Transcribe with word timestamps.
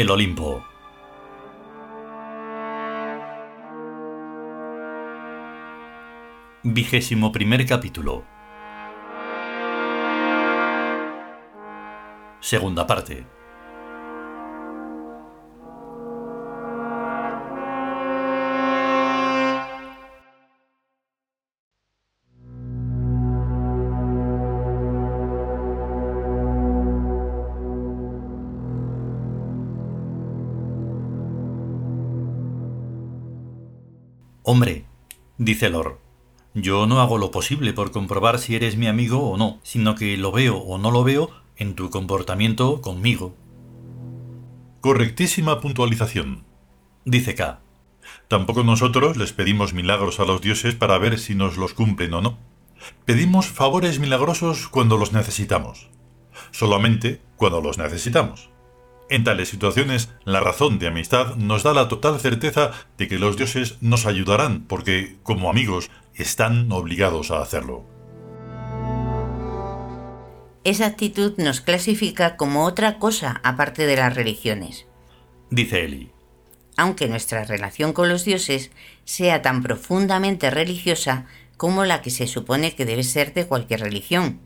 el 0.00 0.10
Olimpo. 0.10 0.64
Vigésimo 6.62 7.30
primer 7.32 7.66
capítulo. 7.66 8.24
Segunda 12.40 12.86
parte. 12.86 13.39
Hombre, 34.52 34.84
dice 35.38 35.70
Lord, 35.70 35.98
yo 36.54 36.88
no 36.88 37.00
hago 37.00 37.18
lo 37.18 37.30
posible 37.30 37.72
por 37.72 37.92
comprobar 37.92 38.40
si 38.40 38.56
eres 38.56 38.76
mi 38.76 38.88
amigo 38.88 39.30
o 39.30 39.36
no, 39.36 39.60
sino 39.62 39.94
que 39.94 40.16
lo 40.16 40.32
veo 40.32 40.56
o 40.56 40.76
no 40.76 40.90
lo 40.90 41.04
veo 41.04 41.30
en 41.56 41.76
tu 41.76 41.88
comportamiento 41.88 42.80
conmigo. 42.80 43.36
Correctísima 44.80 45.60
puntualización, 45.60 46.42
dice 47.04 47.36
K. 47.36 47.60
Tampoco 48.26 48.64
nosotros 48.64 49.16
les 49.16 49.32
pedimos 49.32 49.72
milagros 49.72 50.18
a 50.18 50.24
los 50.24 50.40
dioses 50.40 50.74
para 50.74 50.98
ver 50.98 51.20
si 51.20 51.36
nos 51.36 51.56
los 51.56 51.72
cumplen 51.72 52.12
o 52.14 52.20
no. 52.20 52.36
Pedimos 53.04 53.46
favores 53.46 54.00
milagrosos 54.00 54.66
cuando 54.66 54.96
los 54.96 55.12
necesitamos. 55.12 55.90
Solamente 56.50 57.22
cuando 57.36 57.60
los 57.60 57.78
necesitamos. 57.78 58.49
En 59.10 59.24
tales 59.24 59.48
situaciones, 59.48 60.08
la 60.24 60.38
razón 60.38 60.78
de 60.78 60.86
amistad 60.86 61.34
nos 61.34 61.64
da 61.64 61.74
la 61.74 61.88
total 61.88 62.20
certeza 62.20 62.70
de 62.96 63.08
que 63.08 63.18
los 63.18 63.36
dioses 63.36 63.74
nos 63.80 64.06
ayudarán 64.06 64.64
porque, 64.68 65.16
como 65.24 65.50
amigos, 65.50 65.90
están 66.14 66.70
obligados 66.70 67.32
a 67.32 67.42
hacerlo. 67.42 67.84
Esa 70.62 70.86
actitud 70.86 71.34
nos 71.38 71.60
clasifica 71.60 72.36
como 72.36 72.64
otra 72.64 73.00
cosa 73.00 73.40
aparte 73.42 73.84
de 73.86 73.96
las 73.96 74.14
religiones. 74.14 74.86
Dice 75.50 75.84
Eli. 75.84 76.12
Aunque 76.76 77.08
nuestra 77.08 77.44
relación 77.44 77.92
con 77.92 78.08
los 78.08 78.24
dioses 78.24 78.70
sea 79.04 79.42
tan 79.42 79.64
profundamente 79.64 80.50
religiosa 80.50 81.26
como 81.56 81.84
la 81.84 82.00
que 82.00 82.10
se 82.10 82.28
supone 82.28 82.76
que 82.76 82.84
debe 82.84 83.02
ser 83.02 83.34
de 83.34 83.48
cualquier 83.48 83.80
religión. 83.80 84.38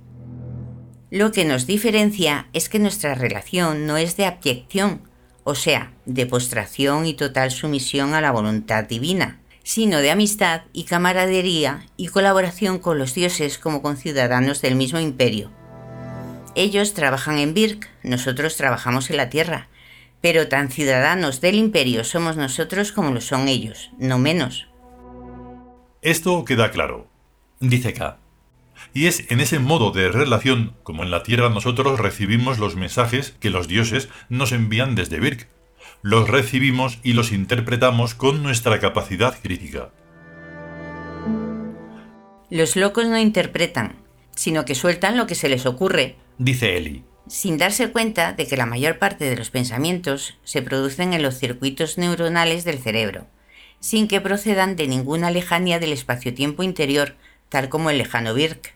Lo 1.15 1.31
que 1.31 1.45
nos 1.45 1.69
diferencia 1.69 2.49
es 2.53 2.69
que 2.69 2.81
nuestra 2.81 3.15
relación 3.15 3.87
no 3.87 3.97
es 3.99 4.17
de 4.17 4.27
abyección, 4.27 5.01
o 5.45 5.55
sea, 5.55 5.93
de 6.07 6.27
postración 6.27 7.07
y 7.07 7.15
total 7.15 7.53
sumisión 7.53 8.15
a 8.15 8.21
la 8.21 8.33
voluntad 8.33 8.83
divina, 8.83 9.39
sino 9.63 9.99
de 9.99 10.11
amistad 10.11 10.63
y 10.73 10.83
camaradería 10.83 11.87
y 11.97 12.09
colaboración 12.09 12.81
con 12.81 12.99
los 12.99 13.15
dioses 13.15 13.59
como 13.59 13.81
con 13.81 13.97
ciudadanos 13.97 14.61
del 14.61 14.75
mismo 14.75 14.99
imperio. 14.99 15.53
Ellos 16.57 16.95
trabajan 16.95 17.39
en 17.39 17.55
Birk, 17.55 17.89
nosotros 18.03 18.57
trabajamos 18.57 19.09
en 19.09 19.19
la 19.19 19.31
Tierra, 19.31 19.69
pero 20.21 20.49
tan 20.49 20.69
ciudadanos 20.69 21.41
del 21.41 21.55
imperio 21.55 22.03
somos 22.03 22.37
nosotros 22.37 22.91
como 22.91 23.13
lo 23.13 23.21
son 23.21 23.47
ellos, 23.47 23.93
no 23.99 24.19
menos. 24.19 24.67
Esto 26.03 26.45
queda 26.45 26.73
claro, 26.73 27.07
dice 27.61 27.93
K. 27.93 28.19
Y 28.93 29.07
es 29.07 29.31
en 29.31 29.41
ese 29.41 29.59
modo 29.59 29.91
de 29.91 30.11
relación 30.11 30.77
como 30.83 31.03
en 31.03 31.11
la 31.11 31.23
Tierra 31.23 31.49
nosotros 31.49 31.99
recibimos 31.99 32.59
los 32.59 32.77
mensajes 32.77 33.35
que 33.41 33.51
los 33.51 33.69
dioses 33.69 34.09
nos 34.29 34.53
envían 34.53 34.95
desde 34.95 35.21
Birk. 35.21 35.49
Los 36.03 36.29
recibimos 36.29 36.99
y 37.03 37.15
los 37.15 37.33
interpretamos 37.33 38.15
con 38.15 38.43
nuestra 38.43 38.79
capacidad 38.79 39.39
crítica. 39.43 39.91
Los 42.51 42.77
locos 42.77 43.07
no 43.07 43.19
interpretan, 43.19 43.97
sino 44.35 44.65
que 44.65 44.75
sueltan 44.75 45.17
lo 45.17 45.27
que 45.27 45.35
se 45.35 45.49
les 45.49 45.67
ocurre, 45.67 46.17
dice 46.39 46.77
Eli, 46.77 47.05
sin 47.27 47.57
darse 47.59 47.91
cuenta 47.91 48.33
de 48.33 48.47
que 48.47 48.57
la 48.57 48.67
mayor 48.67 48.99
parte 48.99 49.25
de 49.25 49.37
los 49.37 49.51
pensamientos 49.51 50.39
se 50.45 50.63
producen 50.63 51.15
en 51.15 51.23
los 51.23 51.39
circuitos 51.39 51.99
neuronales 51.99 52.65
del 52.65 52.79
cerebro, 52.79 53.27
sin 53.81 54.09
que 54.09 54.21
procedan 54.21 54.77
de 54.77 54.89
ninguna 54.89 55.31
lejanía 55.31 55.79
del 55.79 55.93
espacio-tiempo 55.93 56.63
interior, 56.63 57.17
tal 57.49 57.69
como 57.69 57.91
el 57.91 57.99
lejano 57.99 58.35
Birk. 58.35 58.75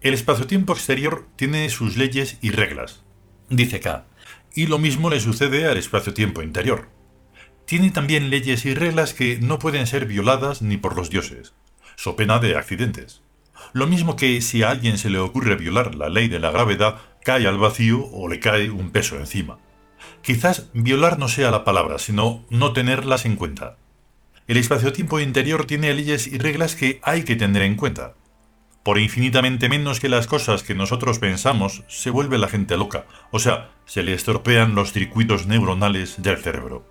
El 0.00 0.14
espacio-tiempo 0.14 0.72
exterior 0.72 1.28
tiene 1.36 1.68
sus 1.68 1.96
leyes 1.96 2.38
y 2.40 2.50
reglas, 2.50 3.04
dice 3.50 3.80
K. 3.80 4.06
Y 4.54 4.66
lo 4.66 4.78
mismo 4.78 5.10
le 5.10 5.20
sucede 5.20 5.66
al 5.66 5.76
espacio-tiempo 5.76 6.42
interior. 6.42 6.88
Tiene 7.66 7.90
también 7.90 8.30
leyes 8.30 8.64
y 8.64 8.74
reglas 8.74 9.14
que 9.14 9.38
no 9.38 9.58
pueden 9.58 9.86
ser 9.86 10.06
violadas 10.06 10.62
ni 10.62 10.76
por 10.76 10.96
los 10.96 11.10
dioses, 11.10 11.52
so 11.96 12.16
pena 12.16 12.38
de 12.38 12.56
accidentes. 12.56 13.22
Lo 13.72 13.86
mismo 13.86 14.16
que 14.16 14.40
si 14.40 14.62
a 14.62 14.70
alguien 14.70 14.98
se 14.98 15.10
le 15.10 15.18
ocurre 15.18 15.54
violar 15.56 15.94
la 15.94 16.08
ley 16.08 16.28
de 16.28 16.38
la 16.38 16.50
gravedad, 16.50 16.96
cae 17.22 17.46
al 17.46 17.58
vacío 17.58 18.06
o 18.10 18.28
le 18.28 18.40
cae 18.40 18.70
un 18.70 18.90
peso 18.90 19.18
encima. 19.18 19.58
Quizás 20.22 20.70
violar 20.72 21.18
no 21.18 21.28
sea 21.28 21.50
la 21.50 21.64
palabra, 21.64 21.98
sino 21.98 22.44
no 22.50 22.72
tenerlas 22.72 23.26
en 23.26 23.36
cuenta. 23.36 23.76
El 24.50 24.56
espacio-tiempo 24.56 25.20
interior 25.20 25.64
tiene 25.64 25.94
leyes 25.94 26.26
y 26.26 26.36
reglas 26.36 26.74
que 26.74 26.98
hay 27.04 27.22
que 27.22 27.36
tener 27.36 27.62
en 27.62 27.76
cuenta. 27.76 28.14
Por 28.82 28.98
infinitamente 28.98 29.68
menos 29.68 30.00
que 30.00 30.08
las 30.08 30.26
cosas 30.26 30.64
que 30.64 30.74
nosotros 30.74 31.20
pensamos, 31.20 31.84
se 31.86 32.10
vuelve 32.10 32.36
la 32.36 32.48
gente 32.48 32.76
loca, 32.76 33.06
o 33.30 33.38
sea, 33.38 33.70
se 33.84 34.02
le 34.02 34.12
estropean 34.12 34.74
los 34.74 34.92
circuitos 34.92 35.46
neuronales 35.46 36.20
del 36.20 36.38
cerebro. 36.38 36.84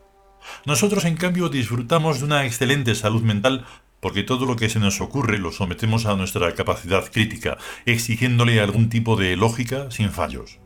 Nosotros, 0.65 1.03
en 1.03 1.17
cambio, 1.17 1.49
disfrutamos 1.49 2.19
de 2.19 2.27
una 2.27 2.45
excelente 2.45 2.95
salud 2.95 3.23
mental 3.23 3.65
porque 3.99 4.23
todo 4.23 4.45
lo 4.45 4.55
que 4.55 4.69
se 4.69 4.79
nos 4.79 5.01
ocurre 5.01 5.37
lo 5.37 5.51
sometemos 5.51 6.05
a 6.05 6.15
nuestra 6.15 6.55
capacidad 6.55 7.11
crítica, 7.11 7.57
exigiéndole 7.85 8.61
algún 8.61 8.87
tipo 8.87 9.17
de 9.17 9.35
lógica 9.35 9.91
sin 9.91 10.11
fallos. 10.11 10.59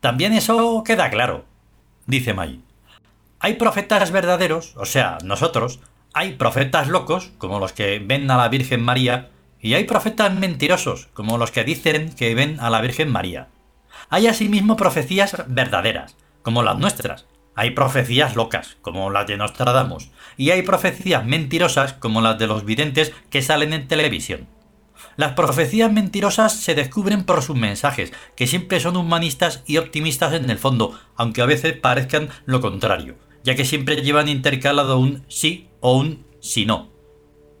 También 0.00 0.32
eso 0.32 0.82
queda 0.84 1.10
claro, 1.10 1.44
dice 2.08 2.34
May. 2.34 2.73
Hay 3.44 3.56
profetas 3.56 4.10
verdaderos, 4.10 4.72
o 4.74 4.86
sea, 4.86 5.18
nosotros, 5.22 5.80
hay 6.14 6.32
profetas 6.32 6.88
locos, 6.88 7.30
como 7.36 7.58
los 7.60 7.74
que 7.74 7.98
ven 7.98 8.30
a 8.30 8.38
la 8.38 8.48
Virgen 8.48 8.82
María, 8.82 9.28
y 9.60 9.74
hay 9.74 9.84
profetas 9.84 10.32
mentirosos, 10.32 11.08
como 11.12 11.36
los 11.36 11.50
que 11.50 11.62
dicen 11.62 12.14
que 12.14 12.34
ven 12.34 12.58
a 12.58 12.70
la 12.70 12.80
Virgen 12.80 13.12
María. 13.12 13.48
Hay 14.08 14.28
asimismo 14.28 14.76
profecías 14.76 15.44
verdaderas, 15.46 16.16
como 16.40 16.62
las 16.62 16.78
nuestras. 16.78 17.26
Hay 17.54 17.72
profecías 17.72 18.34
locas, 18.34 18.78
como 18.80 19.10
las 19.10 19.26
de 19.26 19.36
Nostradamus, 19.36 20.08
y 20.38 20.48
hay 20.48 20.62
profecías 20.62 21.26
mentirosas, 21.26 21.92
como 21.92 22.22
las 22.22 22.38
de 22.38 22.46
los 22.46 22.64
videntes 22.64 23.12
que 23.28 23.42
salen 23.42 23.74
en 23.74 23.88
televisión. 23.88 24.48
Las 25.16 25.32
profecías 25.32 25.92
mentirosas 25.92 26.54
se 26.58 26.74
descubren 26.74 27.24
por 27.24 27.42
sus 27.42 27.56
mensajes, 27.56 28.10
que 28.36 28.46
siempre 28.46 28.80
son 28.80 28.96
humanistas 28.96 29.62
y 29.66 29.76
optimistas 29.76 30.32
en 30.32 30.48
el 30.48 30.56
fondo, 30.56 30.98
aunque 31.14 31.42
a 31.42 31.46
veces 31.46 31.74
parezcan 31.74 32.30
lo 32.46 32.62
contrario 32.62 33.16
ya 33.44 33.54
que 33.54 33.64
siempre 33.64 34.02
llevan 34.02 34.28
intercalado 34.28 34.98
un 34.98 35.24
sí 35.28 35.68
o 35.80 35.96
un 35.96 36.26
si 36.40 36.66
no. 36.66 36.90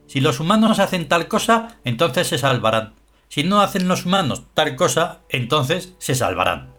Si 0.06 0.20
los 0.20 0.40
humanos 0.40 0.80
hacen 0.80 1.06
tal 1.06 1.28
cosa, 1.28 1.78
entonces 1.84 2.26
se 2.26 2.38
salvarán. 2.38 2.94
Si 3.28 3.44
no 3.44 3.60
hacen 3.60 3.86
los 3.88 4.06
humanos 4.06 4.44
tal 4.54 4.76
cosa, 4.76 5.20
entonces 5.28 5.94
se 5.98 6.14
salvarán. 6.14 6.74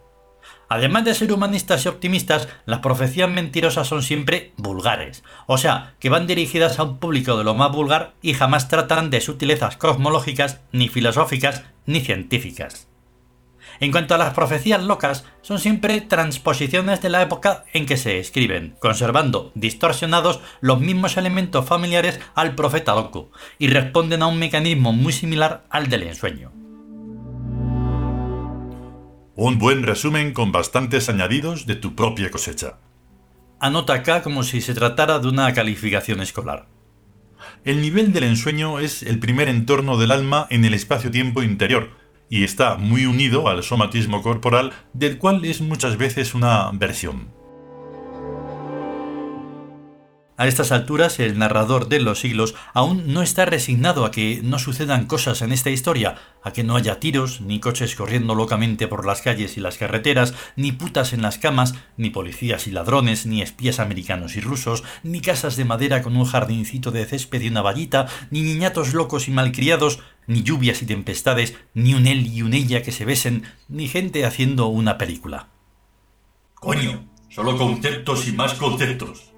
Además 0.68 1.04
de 1.04 1.14
ser 1.14 1.32
humanistas 1.32 1.84
y 1.84 1.88
optimistas, 1.88 2.48
las 2.64 2.80
profecías 2.80 3.30
mentirosas 3.30 3.86
son 3.86 4.02
siempre 4.02 4.52
vulgares, 4.56 5.22
o 5.46 5.58
sea, 5.58 5.94
que 6.00 6.08
van 6.08 6.26
dirigidas 6.26 6.78
a 6.78 6.82
un 6.82 6.98
público 6.98 7.36
de 7.36 7.44
lo 7.44 7.54
más 7.54 7.70
vulgar 7.70 8.14
y 8.20 8.34
jamás 8.34 8.68
tratan 8.68 9.10
de 9.10 9.20
sutilezas 9.20 9.76
cosmológicas, 9.76 10.60
ni 10.72 10.88
filosóficas, 10.88 11.62
ni 11.84 12.00
científicas. 12.00 12.88
En 13.80 13.92
cuanto 13.92 14.14
a 14.14 14.18
las 14.18 14.34
profecías 14.34 14.82
locas, 14.82 15.24
son 15.42 15.58
siempre 15.58 16.00
transposiciones 16.00 17.02
de 17.02 17.10
la 17.10 17.22
época 17.22 17.64
en 17.72 17.86
que 17.86 17.96
se 17.96 18.18
escriben, 18.18 18.76
conservando 18.80 19.52
distorsionados 19.54 20.40
los 20.60 20.80
mismos 20.80 21.16
elementos 21.16 21.66
familiares 21.66 22.20
al 22.34 22.54
profeta 22.54 22.94
loco, 22.94 23.30
y 23.58 23.68
responden 23.68 24.22
a 24.22 24.26
un 24.26 24.38
mecanismo 24.38 24.92
muy 24.92 25.12
similar 25.12 25.64
al 25.70 25.88
del 25.88 26.04
ensueño. 26.04 26.52
Un 29.34 29.58
buen 29.58 29.82
resumen 29.82 30.32
con 30.32 30.50
bastantes 30.50 31.10
añadidos 31.10 31.66
de 31.66 31.74
tu 31.74 31.94
propia 31.94 32.30
cosecha. 32.30 32.78
Anota 33.60 33.92
acá 33.92 34.22
como 34.22 34.42
si 34.42 34.62
se 34.62 34.72
tratara 34.72 35.18
de 35.18 35.28
una 35.28 35.52
calificación 35.52 36.20
escolar. 36.20 36.68
El 37.64 37.82
nivel 37.82 38.12
del 38.12 38.24
ensueño 38.24 38.80
es 38.80 39.02
el 39.02 39.18
primer 39.18 39.48
entorno 39.48 39.98
del 39.98 40.12
alma 40.12 40.46
en 40.50 40.64
el 40.64 40.72
espacio-tiempo 40.72 41.42
interior, 41.42 41.90
y 42.28 42.44
está 42.44 42.76
muy 42.76 43.06
unido 43.06 43.48
al 43.48 43.62
somatismo 43.62 44.22
corporal 44.22 44.72
del 44.92 45.18
cual 45.18 45.44
es 45.44 45.60
muchas 45.60 45.96
veces 45.96 46.34
una 46.34 46.70
versión. 46.72 47.32
A 50.38 50.46
estas 50.46 50.70
alturas, 50.70 51.18
el 51.18 51.38
narrador 51.38 51.88
de 51.88 51.98
los 51.98 52.20
siglos 52.20 52.54
aún 52.74 53.14
no 53.14 53.22
está 53.22 53.46
resignado 53.46 54.04
a 54.04 54.10
que 54.10 54.40
no 54.42 54.58
sucedan 54.58 55.06
cosas 55.06 55.40
en 55.40 55.50
esta 55.50 55.70
historia, 55.70 56.16
a 56.42 56.52
que 56.52 56.62
no 56.62 56.76
haya 56.76 57.00
tiros, 57.00 57.40
ni 57.40 57.58
coches 57.58 57.96
corriendo 57.96 58.34
locamente 58.34 58.86
por 58.86 59.06
las 59.06 59.22
calles 59.22 59.56
y 59.56 59.60
las 59.60 59.78
carreteras, 59.78 60.34
ni 60.54 60.72
putas 60.72 61.14
en 61.14 61.22
las 61.22 61.38
camas, 61.38 61.74
ni 61.96 62.10
policías 62.10 62.66
y 62.66 62.70
ladrones, 62.70 63.24
ni 63.24 63.40
espías 63.40 63.80
americanos 63.80 64.36
y 64.36 64.42
rusos, 64.42 64.84
ni 65.02 65.22
casas 65.22 65.56
de 65.56 65.64
madera 65.64 66.02
con 66.02 66.14
un 66.18 66.26
jardincito 66.26 66.90
de 66.90 67.06
césped 67.06 67.40
y 67.40 67.48
una 67.48 67.62
vallita, 67.62 68.06
ni 68.30 68.42
niñatos 68.42 68.92
locos 68.92 69.28
y 69.28 69.30
malcriados, 69.30 70.00
ni 70.26 70.42
lluvias 70.42 70.82
y 70.82 70.86
tempestades, 70.86 71.54
ni 71.72 71.94
un 71.94 72.06
él 72.06 72.26
y 72.26 72.42
un 72.42 72.52
ella 72.52 72.82
que 72.82 72.92
se 72.92 73.06
besen, 73.06 73.44
ni 73.68 73.88
gente 73.88 74.26
haciendo 74.26 74.66
una 74.66 74.98
película. 74.98 75.48
Coño, 76.56 77.06
solo 77.30 77.56
conceptos 77.56 78.28
y 78.28 78.32
más 78.32 78.52
conceptos. 78.52 79.35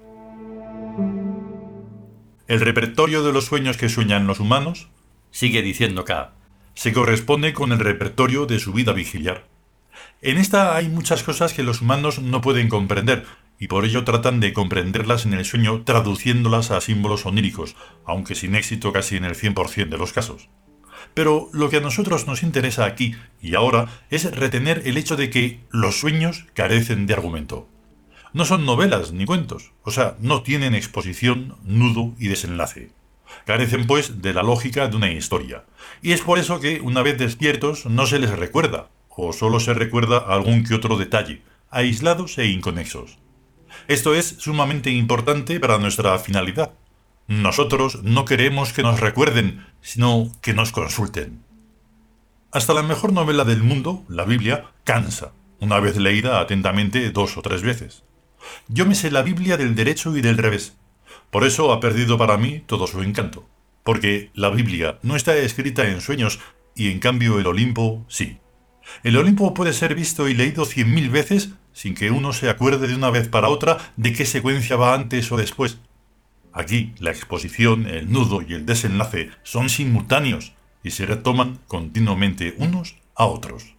El 2.49 2.61
repertorio 2.61 3.21
de 3.21 3.31
los 3.31 3.45
sueños 3.45 3.77
que 3.77 3.89
sueñan 3.89 4.25
los 4.25 4.39
humanos, 4.39 4.89
sigue 5.29 5.61
diciendo 5.61 6.03
K, 6.03 6.33
se 6.73 6.91
corresponde 6.91 7.53
con 7.53 7.71
el 7.71 7.77
repertorio 7.77 8.47
de 8.47 8.57
su 8.57 8.73
vida 8.73 8.91
vigiliar. 8.91 9.47
En 10.23 10.39
esta 10.39 10.75
hay 10.75 10.89
muchas 10.89 11.21
cosas 11.21 11.53
que 11.53 11.61
los 11.61 11.81
humanos 11.81 12.17
no 12.17 12.41
pueden 12.41 12.67
comprender, 12.67 13.27
y 13.59 13.67
por 13.67 13.85
ello 13.85 14.03
tratan 14.03 14.39
de 14.39 14.51
comprenderlas 14.51 15.27
en 15.27 15.35
el 15.35 15.45
sueño 15.45 15.83
traduciéndolas 15.83 16.71
a 16.71 16.81
símbolos 16.81 17.27
oníricos, 17.27 17.75
aunque 18.03 18.33
sin 18.33 18.55
éxito 18.55 18.91
casi 18.91 19.15
en 19.17 19.25
el 19.25 19.35
100% 19.35 19.87
de 19.87 19.97
los 19.99 20.11
casos. 20.11 20.49
Pero 21.13 21.49
lo 21.53 21.69
que 21.69 21.77
a 21.77 21.81
nosotros 21.81 22.25
nos 22.25 22.41
interesa 22.41 22.85
aquí 22.85 23.15
y 23.43 23.53
ahora 23.53 23.89
es 24.09 24.35
retener 24.35 24.81
el 24.85 24.97
hecho 24.97 25.15
de 25.17 25.29
que 25.29 25.59
los 25.69 25.99
sueños 25.99 26.47
carecen 26.55 27.05
de 27.05 27.13
argumento. 27.13 27.69
No 28.31 28.45
son 28.45 28.65
novelas 28.65 29.11
ni 29.11 29.25
cuentos, 29.25 29.71
o 29.83 29.91
sea, 29.91 30.15
no 30.19 30.43
tienen 30.43 30.75
exposición, 30.75 31.57
nudo 31.63 32.13
y 32.19 32.27
desenlace. 32.27 32.91
Carecen, 33.45 33.87
pues, 33.87 34.21
de 34.21 34.33
la 34.33 34.43
lógica 34.43 34.87
de 34.87 34.95
una 34.95 35.11
historia. 35.11 35.65
Y 36.01 36.11
es 36.11 36.21
por 36.21 36.37
eso 36.39 36.59
que, 36.59 36.81
una 36.81 37.01
vez 37.01 37.17
despiertos, 37.17 37.85
no 37.85 38.05
se 38.05 38.19
les 38.19 38.31
recuerda, 38.31 38.89
o 39.09 39.33
solo 39.33 39.59
se 39.59 39.73
recuerda 39.73 40.19
algún 40.19 40.63
que 40.63 40.75
otro 40.75 40.97
detalle, 40.97 41.41
aislados 41.69 42.37
e 42.37 42.47
inconexos. 42.47 43.17
Esto 43.87 44.13
es 44.13 44.35
sumamente 44.39 44.91
importante 44.91 45.59
para 45.59 45.77
nuestra 45.77 46.17
finalidad. 46.19 46.73
Nosotros 47.27 48.03
no 48.03 48.25
queremos 48.25 48.73
que 48.73 48.83
nos 48.83 48.99
recuerden, 48.99 49.65
sino 49.81 50.31
que 50.41 50.53
nos 50.53 50.71
consulten. 50.71 51.43
Hasta 52.51 52.73
la 52.73 52.81
mejor 52.81 53.13
novela 53.13 53.43
del 53.43 53.61
mundo, 53.61 54.03
la 54.07 54.25
Biblia, 54.25 54.71
cansa, 54.83 55.33
una 55.59 55.79
vez 55.79 55.97
leída 55.97 56.39
atentamente 56.39 57.11
dos 57.11 57.37
o 57.37 57.41
tres 57.41 57.61
veces. 57.61 58.03
Yo 58.67 58.85
me 58.85 58.95
sé 58.95 59.11
la 59.11 59.21
Biblia 59.21 59.57
del 59.57 59.75
derecho 59.75 60.15
y 60.15 60.21
del 60.21 60.37
revés. 60.37 60.77
Por 61.29 61.43
eso 61.45 61.71
ha 61.71 61.79
perdido 61.79 62.17
para 62.17 62.37
mí 62.37 62.63
todo 62.65 62.87
su 62.87 63.01
encanto. 63.01 63.47
Porque 63.83 64.31
la 64.33 64.49
Biblia 64.49 64.99
no 65.03 65.15
está 65.15 65.35
escrita 65.37 65.87
en 65.87 66.01
sueños 66.01 66.39
y 66.75 66.91
en 66.91 66.99
cambio 66.99 67.39
el 67.39 67.47
Olimpo 67.47 68.05
sí. 68.07 68.37
El 69.03 69.17
Olimpo 69.17 69.53
puede 69.53 69.73
ser 69.73 69.95
visto 69.95 70.27
y 70.27 70.33
leído 70.33 70.65
cien 70.65 70.93
mil 70.93 71.09
veces 71.09 71.49
sin 71.73 71.95
que 71.95 72.11
uno 72.11 72.33
se 72.33 72.49
acuerde 72.49 72.87
de 72.87 72.95
una 72.95 73.09
vez 73.09 73.27
para 73.27 73.49
otra 73.49 73.77
de 73.95 74.13
qué 74.13 74.25
secuencia 74.25 74.75
va 74.75 74.93
antes 74.93 75.31
o 75.31 75.37
después. 75.37 75.77
Aquí 76.51 76.93
la 76.99 77.11
exposición, 77.11 77.85
el 77.87 78.11
nudo 78.11 78.41
y 78.41 78.53
el 78.53 78.65
desenlace 78.65 79.29
son 79.43 79.69
simultáneos 79.69 80.53
y 80.83 80.91
se 80.91 81.05
retoman 81.05 81.59
continuamente 81.67 82.55
unos 82.57 82.95
a 83.15 83.25
otros. 83.25 83.78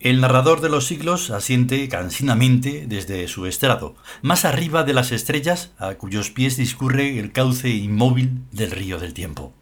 El 0.00 0.20
narrador 0.20 0.60
de 0.60 0.68
los 0.68 0.88
siglos 0.88 1.30
asiente 1.30 1.88
cansinamente 1.88 2.86
desde 2.88 3.28
su 3.28 3.46
estrado, 3.46 3.94
más 4.20 4.44
arriba 4.44 4.82
de 4.82 4.92
las 4.92 5.12
estrellas 5.12 5.70
a 5.78 5.94
cuyos 5.94 6.30
pies 6.30 6.56
discurre 6.56 7.20
el 7.20 7.30
cauce 7.30 7.68
inmóvil 7.68 8.40
del 8.50 8.72
río 8.72 8.98
del 8.98 9.14
tiempo. 9.14 9.52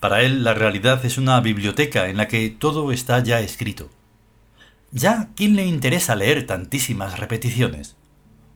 Para 0.00 0.22
él 0.22 0.42
la 0.42 0.54
realidad 0.54 1.04
es 1.04 1.16
una 1.16 1.40
biblioteca 1.40 2.08
en 2.08 2.16
la 2.16 2.26
que 2.26 2.50
todo 2.50 2.90
está 2.90 3.22
ya 3.22 3.38
escrito. 3.38 3.88
Ya, 4.90 5.28
¿quién 5.36 5.54
le 5.54 5.64
interesa 5.64 6.16
leer 6.16 6.48
tantísimas 6.48 7.20
repeticiones? 7.20 7.94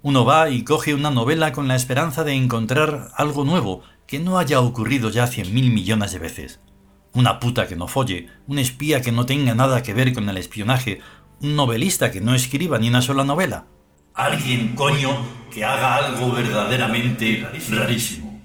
Uno 0.02 0.24
va 0.24 0.50
y 0.50 0.64
coge 0.64 0.92
una 0.92 1.12
novela 1.12 1.52
con 1.52 1.68
la 1.68 1.76
esperanza 1.76 2.24
de 2.24 2.32
encontrar 2.32 3.12
algo 3.14 3.44
nuevo 3.44 3.82
que 4.08 4.18
no 4.18 4.38
haya 4.38 4.60
ocurrido 4.60 5.10
ya 5.10 5.28
cien 5.28 5.54
mil 5.54 5.70
millones 5.70 6.10
de 6.10 6.18
veces 6.18 6.60
una 7.14 7.38
puta 7.38 7.68
que 7.68 7.76
no 7.76 7.88
folle, 7.88 8.28
un 8.46 8.58
espía 8.58 9.00
que 9.00 9.12
no 9.12 9.24
tenga 9.24 9.54
nada 9.54 9.82
que 9.82 9.94
ver 9.94 10.12
con 10.12 10.28
el 10.28 10.36
espionaje, 10.36 11.00
un 11.40 11.56
novelista 11.56 12.10
que 12.10 12.20
no 12.20 12.34
escriba 12.34 12.78
ni 12.78 12.88
una 12.88 13.02
sola 13.02 13.24
novela. 13.24 13.66
Alguien, 14.14 14.74
coño, 14.74 15.10
que 15.52 15.64
haga 15.64 15.96
algo 15.96 16.32
verdaderamente 16.32 17.48
rarísimo. 17.70 18.42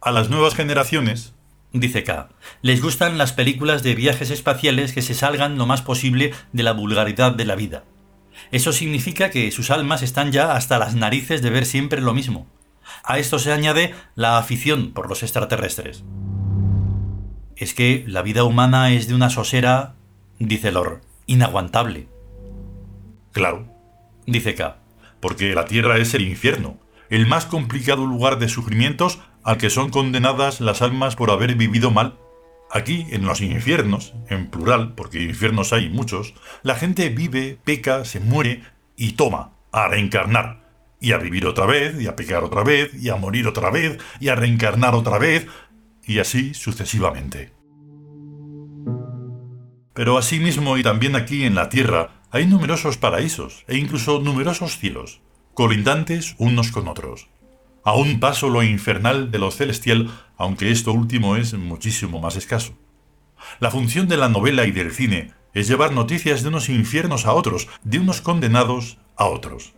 A 0.00 0.12
las 0.12 0.30
nuevas 0.30 0.54
generaciones, 0.54 1.34
dice 1.72 2.04
K, 2.04 2.28
les 2.62 2.80
gustan 2.80 3.18
las 3.18 3.32
películas 3.32 3.82
de 3.82 3.94
viajes 3.94 4.30
espaciales 4.30 4.92
que 4.92 5.02
se 5.02 5.14
salgan 5.14 5.58
lo 5.58 5.66
más 5.66 5.82
posible 5.82 6.32
de 6.52 6.62
la 6.62 6.72
vulgaridad 6.72 7.32
de 7.32 7.44
la 7.44 7.56
vida. 7.56 7.84
Eso 8.52 8.72
significa 8.72 9.30
que 9.30 9.50
sus 9.50 9.70
almas 9.70 10.02
están 10.02 10.30
ya 10.30 10.52
hasta 10.52 10.78
las 10.78 10.94
narices 10.94 11.42
de 11.42 11.50
ver 11.50 11.66
siempre 11.66 12.00
lo 12.00 12.14
mismo 12.14 12.46
a 13.04 13.18
esto 13.18 13.38
se 13.38 13.52
añade 13.52 13.94
la 14.14 14.38
afición 14.38 14.92
por 14.92 15.08
los 15.08 15.22
extraterrestres. 15.22 16.04
Es 17.56 17.74
que 17.74 18.04
la 18.06 18.22
vida 18.22 18.44
humana 18.44 18.92
es 18.92 19.08
de 19.08 19.14
una 19.14 19.30
sosera, 19.30 19.94
dice 20.38 20.70
Lor, 20.70 21.00
inaguantable. 21.26 22.08
Claro, 23.32 23.66
dice 24.26 24.54
K. 24.54 24.78
Porque 25.20 25.54
la 25.54 25.64
Tierra 25.64 25.98
es 25.98 26.14
el 26.14 26.22
infierno, 26.22 26.78
el 27.10 27.26
más 27.26 27.46
complicado 27.46 28.06
lugar 28.06 28.38
de 28.38 28.48
sufrimientos 28.48 29.18
al 29.42 29.58
que 29.58 29.70
son 29.70 29.90
condenadas 29.90 30.60
las 30.60 30.82
almas 30.82 31.16
por 31.16 31.30
haber 31.30 31.54
vivido 31.54 31.90
mal. 31.90 32.18
Aquí, 32.70 33.06
en 33.10 33.24
los 33.24 33.40
infiernos, 33.40 34.14
en 34.28 34.50
plural, 34.50 34.94
porque 34.94 35.22
infiernos 35.22 35.72
hay 35.72 35.88
muchos, 35.88 36.34
la 36.62 36.74
gente 36.74 37.08
vive, 37.08 37.58
peca, 37.64 38.04
se 38.04 38.20
muere 38.20 38.62
y 38.94 39.12
toma, 39.12 39.52
a 39.72 39.88
reencarnar, 39.88 40.67
y 41.00 41.12
a 41.12 41.18
vivir 41.18 41.46
otra 41.46 41.66
vez, 41.66 42.00
y 42.00 42.06
a 42.06 42.16
pecar 42.16 42.44
otra 42.44 42.64
vez, 42.64 42.92
y 42.94 43.08
a 43.08 43.16
morir 43.16 43.46
otra 43.46 43.70
vez, 43.70 43.98
y 44.20 44.28
a 44.28 44.34
reencarnar 44.34 44.94
otra 44.94 45.18
vez, 45.18 45.46
y 46.04 46.18
así 46.18 46.54
sucesivamente. 46.54 47.52
Pero 49.94 50.18
asimismo 50.18 50.76
y 50.78 50.82
también 50.82 51.16
aquí 51.16 51.44
en 51.44 51.54
la 51.54 51.68
tierra 51.68 52.22
hay 52.30 52.46
numerosos 52.46 52.98
paraísos 52.98 53.64
e 53.68 53.76
incluso 53.76 54.20
numerosos 54.20 54.78
cielos, 54.78 55.20
colindantes 55.54 56.34
unos 56.38 56.70
con 56.72 56.88
otros. 56.88 57.28
A 57.84 57.94
un 57.94 58.20
paso 58.20 58.48
lo 58.48 58.62
infernal 58.62 59.30
de 59.30 59.38
lo 59.38 59.50
celestial, 59.50 60.10
aunque 60.36 60.70
esto 60.70 60.92
último 60.92 61.36
es 61.36 61.54
muchísimo 61.54 62.20
más 62.20 62.36
escaso. 62.36 62.74
La 63.60 63.70
función 63.70 64.08
de 64.08 64.16
la 64.16 64.28
novela 64.28 64.66
y 64.66 64.72
del 64.72 64.92
cine 64.92 65.32
es 65.54 65.68
llevar 65.68 65.92
noticias 65.92 66.42
de 66.42 66.48
unos 66.48 66.68
infiernos 66.68 67.24
a 67.24 67.32
otros, 67.32 67.68
de 67.82 67.98
unos 67.98 68.20
condenados 68.20 68.98
a 69.16 69.26
otros 69.26 69.77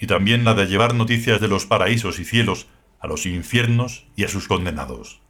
y 0.00 0.06
también 0.06 0.44
la 0.44 0.54
de 0.54 0.66
llevar 0.66 0.94
noticias 0.94 1.40
de 1.40 1.48
los 1.48 1.66
paraísos 1.66 2.18
y 2.18 2.24
cielos 2.24 2.66
a 2.98 3.06
los 3.06 3.26
infiernos 3.26 4.06
y 4.16 4.24
a 4.24 4.28
sus 4.28 4.48
condenados. 4.48 5.20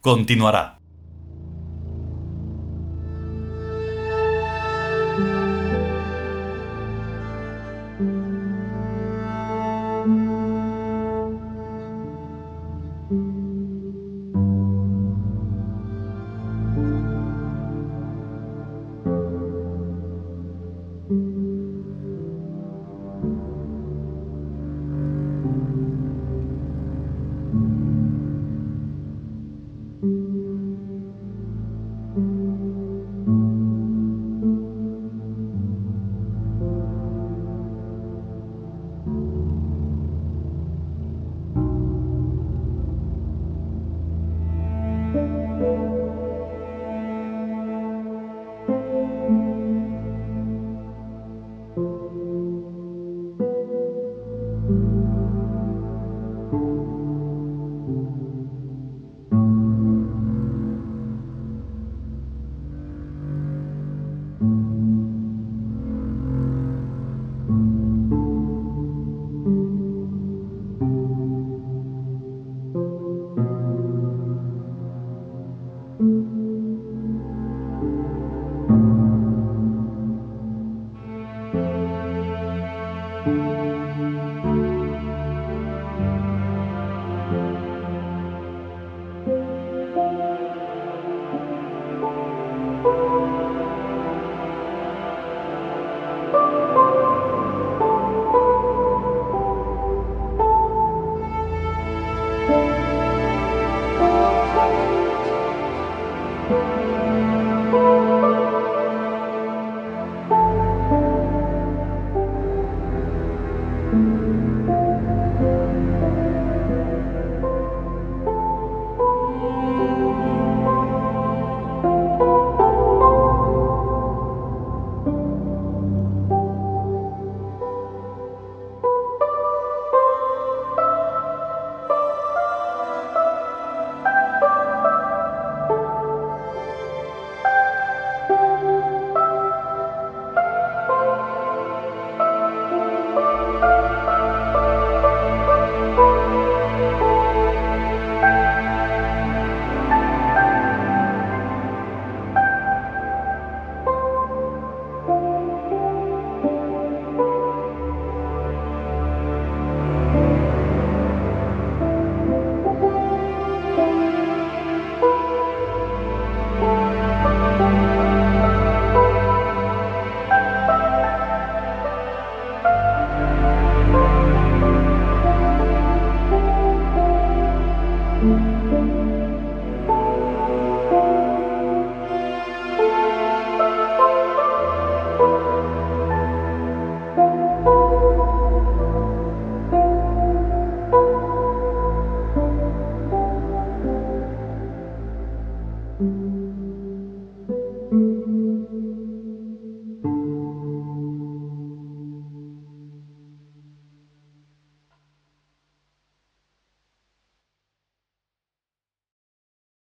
Continuará. 0.00 0.80